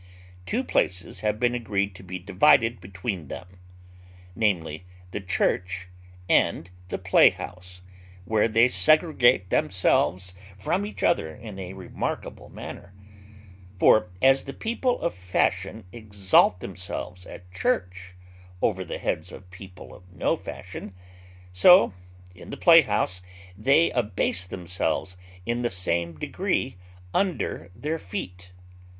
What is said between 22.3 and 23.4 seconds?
in the playhouse